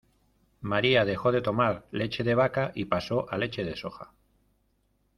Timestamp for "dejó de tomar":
1.05-1.85